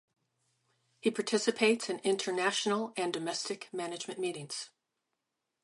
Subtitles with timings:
[0.99, 4.71] He participates in international and domestic management meetings.